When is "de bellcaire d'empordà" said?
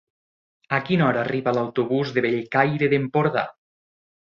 2.17-3.47